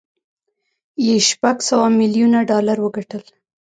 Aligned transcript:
یې 1.05 1.15
شپږ 1.29 1.57
سوه 1.69 1.85
ميليونه 1.99 2.39
ډالر 2.49 2.77
وګټل 2.81 3.23